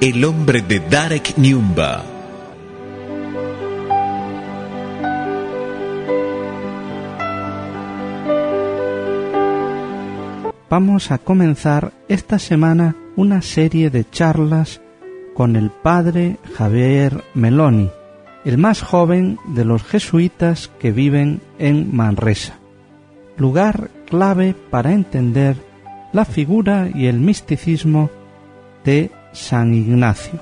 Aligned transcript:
El 0.00 0.24
hombre 0.24 0.62
de 0.62 0.80
Darek 0.80 1.36
Nyumba. 1.36 2.02
Vamos 10.70 11.10
a 11.10 11.18
comenzar 11.18 11.92
esta 12.08 12.38
semana 12.38 12.96
una 13.14 13.42
serie 13.42 13.90
de 13.90 14.08
charlas 14.08 14.80
con 15.34 15.54
el 15.54 15.70
padre 15.70 16.38
Javier 16.54 17.22
Meloni, 17.34 17.90
el 18.46 18.56
más 18.56 18.80
joven 18.80 19.36
de 19.48 19.66
los 19.66 19.82
jesuitas 19.82 20.70
que 20.80 20.92
viven 20.92 21.42
en 21.58 21.94
Manresa, 21.94 22.54
lugar 23.36 23.90
clave 24.06 24.54
para 24.70 24.92
entender 24.92 25.56
la 26.14 26.24
figura 26.24 26.88
y 26.94 27.04
el 27.04 27.20
misticismo 27.20 28.08
de 28.82 29.10
San 29.32 29.74
Ignacio. 29.74 30.40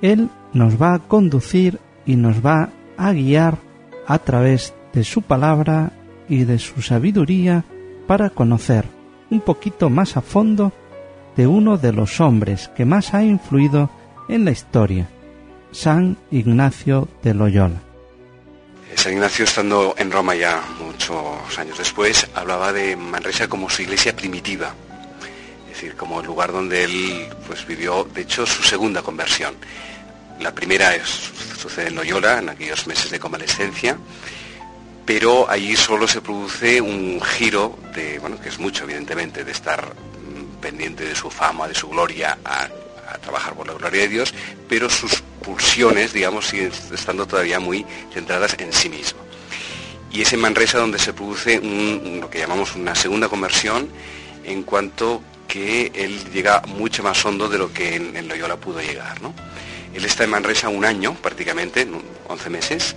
Él 0.00 0.28
nos 0.52 0.80
va 0.80 0.94
a 0.94 0.98
conducir 0.98 1.78
y 2.06 2.16
nos 2.16 2.44
va 2.44 2.70
a 2.96 3.12
guiar 3.12 3.58
a 4.06 4.18
través 4.18 4.74
de 4.92 5.04
su 5.04 5.22
palabra 5.22 5.92
y 6.28 6.44
de 6.44 6.58
su 6.58 6.82
sabiduría 6.82 7.64
para 8.06 8.30
conocer 8.30 8.84
un 9.30 9.40
poquito 9.40 9.88
más 9.88 10.16
a 10.16 10.20
fondo 10.20 10.72
de 11.36 11.46
uno 11.46 11.78
de 11.78 11.92
los 11.92 12.20
hombres 12.20 12.70
que 12.76 12.84
más 12.84 13.14
ha 13.14 13.22
influido 13.22 13.90
en 14.28 14.44
la 14.44 14.50
historia, 14.50 15.08
San 15.70 16.18
Ignacio 16.30 17.08
de 17.22 17.34
Loyola. 17.34 17.80
San 18.94 19.14
Ignacio, 19.14 19.44
estando 19.44 19.94
en 19.96 20.10
Roma 20.10 20.34
ya 20.34 20.62
muchos 20.78 21.58
años 21.58 21.78
después, 21.78 22.28
hablaba 22.34 22.72
de 22.72 22.94
Manresa 22.94 23.48
como 23.48 23.70
su 23.70 23.82
iglesia 23.82 24.14
primitiva, 24.14 24.74
decir, 25.82 25.96
como 25.96 26.20
el 26.20 26.26
lugar 26.26 26.52
donde 26.52 26.84
él 26.84 27.28
pues, 27.46 27.66
vivió, 27.66 28.04
de 28.04 28.22
hecho, 28.22 28.46
su 28.46 28.62
segunda 28.62 29.02
conversión. 29.02 29.54
La 30.40 30.54
primera 30.54 30.94
es, 30.94 31.08
sucede 31.58 31.88
en 31.88 31.96
Loyola, 31.96 32.38
en 32.38 32.48
aquellos 32.48 32.86
meses 32.86 33.10
de 33.10 33.18
convalescencia, 33.18 33.98
pero 35.04 35.50
allí 35.50 35.74
solo 35.74 36.06
se 36.06 36.20
produce 36.20 36.80
un 36.80 37.20
giro 37.20 37.76
de, 37.94 38.18
bueno, 38.20 38.40
que 38.40 38.48
es 38.48 38.58
mucho 38.60 38.84
evidentemente, 38.84 39.44
de 39.44 39.50
estar 39.50 39.84
mm, 39.84 40.60
pendiente 40.60 41.04
de 41.04 41.16
su 41.16 41.30
fama, 41.30 41.66
de 41.66 41.74
su 41.74 41.88
gloria, 41.88 42.38
a, 42.44 42.68
trabajar 43.20 43.54
por 43.54 43.66
la 43.66 43.74
gloria 43.74 44.02
de 44.02 44.08
Dios, 44.08 44.34
pero 44.68 44.88
sus 44.88 45.20
pulsiones, 45.44 46.14
digamos, 46.14 46.46
siguen 46.46 46.72
estando 46.94 47.26
todavía 47.26 47.60
muy 47.60 47.84
centradas 48.10 48.56
en 48.58 48.72
sí 48.72 48.88
mismo. 48.88 49.20
Y 50.10 50.22
es 50.22 50.32
en 50.32 50.40
Manresa 50.40 50.78
donde 50.78 50.98
se 50.98 51.12
produce 51.12 51.60
lo 51.60 52.30
que 52.30 52.38
llamamos 52.38 52.74
una 52.74 52.94
segunda 52.94 53.28
conversión 53.28 53.90
en 54.44 54.62
cuanto 54.62 55.22
que 55.52 55.92
él 55.94 56.32
llega 56.32 56.62
mucho 56.66 57.02
más 57.02 57.22
hondo 57.26 57.46
de 57.46 57.58
lo 57.58 57.70
que 57.74 57.96
en, 57.96 58.26
Loyola 58.26 58.56
pudo 58.56 58.80
llegar. 58.80 59.18
Él 59.92 60.02
está 60.02 60.24
en 60.24 60.30
Manresa 60.30 60.70
un 60.70 60.82
año 60.82 61.14
prácticamente, 61.16 61.86
11 62.26 62.48
meses, 62.48 62.96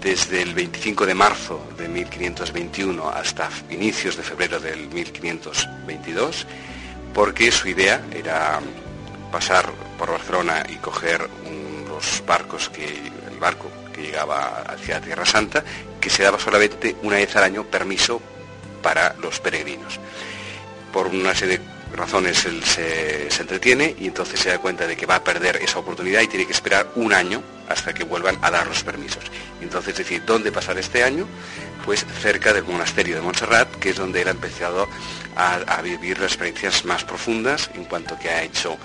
desde 0.00 0.42
el 0.42 0.52
25 0.52 1.06
de 1.06 1.14
marzo 1.14 1.64
de 1.78 1.86
1521 1.86 3.08
hasta 3.08 3.48
inicios 3.70 4.16
de 4.16 4.24
febrero 4.24 4.58
del 4.58 4.88
1522, 4.88 6.48
porque 7.14 7.52
su 7.52 7.68
idea 7.68 8.04
era 8.12 8.58
pasar 9.30 9.70
por 9.96 10.10
Barcelona 10.10 10.64
y 10.68 10.74
coger 10.78 11.30
los 11.88 12.24
barcos 12.26 12.68
que 12.68 12.84
el 13.30 13.38
barco 13.38 13.70
que 13.94 14.02
llegaba 14.02 14.64
hacia 14.66 15.00
Tierra 15.00 15.24
Santa, 15.24 15.62
que 16.00 16.10
se 16.10 16.24
daba 16.24 16.40
solamente 16.40 16.96
una 17.04 17.14
vez 17.14 17.36
al 17.36 17.44
año 17.44 17.62
permiso 17.62 18.20
para 18.82 19.14
los 19.22 19.38
peregrinos. 19.38 20.00
Por 20.92 21.06
una 21.06 21.34
serie 21.34 21.58
de 21.58 21.71
razones 21.92 22.44
él 22.44 22.62
se, 22.64 23.28
entretiene 23.40 23.94
y 23.98 24.06
entonces 24.06 24.40
se 24.40 24.50
da 24.50 24.58
cuenta 24.58 24.86
de 24.86 24.96
que 24.96 25.06
va 25.06 25.16
a 25.16 25.24
perder 25.24 25.56
esa 25.56 25.78
oportunidad 25.78 26.20
y 26.22 26.28
tiene 26.28 26.46
que 26.46 26.52
esperar 26.52 26.90
un 26.94 27.12
año 27.12 27.42
hasta 27.68 27.92
que 27.92 28.04
vuelvan 28.04 28.38
a 28.42 28.50
dar 28.50 28.66
los 28.66 28.82
permisos. 28.82 29.24
entonces 29.60 29.96
decir, 29.96 30.24
¿dónde 30.24 30.52
pasar 30.52 30.78
este 30.78 31.02
año? 31.02 31.26
Pues 31.84 32.06
cerca 32.20 32.52
del 32.52 32.64
monasterio 32.64 33.16
de 33.16 33.22
Montserrat, 33.22 33.68
que 33.76 33.90
es 33.90 33.96
donde 33.96 34.22
él 34.22 34.28
ha 34.28 34.32
empezado 34.32 34.88
a, 35.36 35.80
vivir 35.82 36.18
las 36.18 36.32
experiencias 36.32 36.84
más 36.84 37.04
profundas 37.04 37.70
en 37.74 37.84
cuanto 37.84 38.18
que 38.18 38.28
ha 38.28 38.42
hecho 38.42 38.76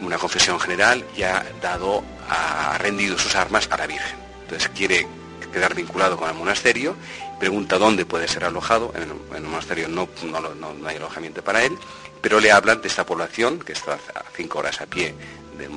una 0.00 0.18
confesión 0.18 0.60
general 0.60 1.04
y 1.16 1.22
ha 1.22 1.44
dado, 1.62 2.04
ha 2.28 2.76
rendido 2.78 3.18
sus 3.18 3.34
armas 3.34 3.68
a 3.70 3.76
la 3.76 3.86
Virgen. 3.86 4.16
Entonces 4.42 4.70
quiere 4.74 5.06
quedar 5.52 5.74
vinculado 5.74 6.16
con 6.16 6.28
el 6.28 6.34
monasterio, 6.34 6.96
pregunta 7.38 7.78
dónde 7.78 8.06
puede 8.06 8.28
ser 8.28 8.44
alojado, 8.44 8.92
en 8.94 9.02
el, 9.36 9.42
monasterio 9.42 9.88
no, 9.88 10.08
no, 10.24 10.88
hay 10.88 10.96
alojamiento 10.96 11.42
para 11.42 11.64
él, 11.64 11.76
pero 12.20 12.40
le 12.40 12.52
hablan 12.52 12.80
de 12.80 12.88
esta 12.88 13.06
población, 13.06 13.58
que 13.58 13.72
está 13.72 13.94
a 13.94 14.24
cinco 14.34 14.58
horas 14.58 14.80
a 14.80 14.86
pie 14.86 15.14
de, 15.56 15.68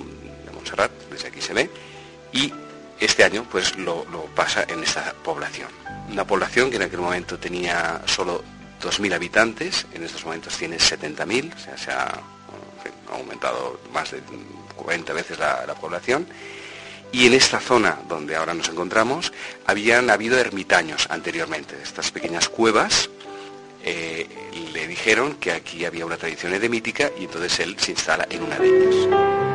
Montserrat, 0.51 0.91
desde 1.09 1.27
aquí 1.27 1.41
se 1.41 1.53
ve, 1.53 1.69
y 2.31 2.53
este 2.99 3.23
año 3.23 3.45
pues 3.49 3.75
lo, 3.77 4.05
pasa 4.35 4.63
en 4.67 4.83
esta 4.83 5.13
población. 5.23 5.69
Una 6.09 6.25
población 6.25 6.69
que 6.69 6.75
en 6.75 6.83
aquel 6.83 6.99
momento 6.99 7.39
tenía 7.39 8.01
solo 8.05 8.43
2.000 8.81 9.13
habitantes, 9.13 9.87
en 9.93 10.03
estos 10.03 10.25
momentos 10.25 10.57
tiene 10.57 10.77
70.000, 10.77 11.55
o 11.55 11.59
sea, 11.59 11.77
se 11.77 11.91
ha, 11.91 12.19
aumentado 13.11 13.79
más 13.91 14.11
de 14.11 14.21
40 14.75 15.13
veces 15.13 15.39
la, 15.39 15.75
población. 15.79 16.27
Y 17.11 17.27
en 17.27 17.33
esta 17.33 17.59
zona 17.59 17.99
donde 18.07 18.35
ahora 18.35 18.53
nos 18.53 18.69
encontramos 18.69 19.33
habían 19.65 20.09
habido 20.09 20.39
ermitaños 20.39 21.07
anteriormente, 21.09 21.75
estas 21.83 22.11
pequeñas 22.11 22.47
cuevas 22.47 23.09
eh, 23.83 24.27
le 24.73 24.87
dijeron 24.87 25.35
que 25.35 25.51
aquí 25.51 25.85
había 25.85 26.05
una 26.05 26.17
tradición 26.17 26.53
edemítica 26.53 27.11
y 27.19 27.25
entonces 27.25 27.59
él 27.59 27.75
se 27.79 27.91
instala 27.91 28.27
en 28.29 28.43
una 28.43 28.57
de 28.57 28.67
ellas. 28.67 29.50